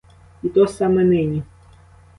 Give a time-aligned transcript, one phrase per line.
[0.43, 1.43] І то саме нині.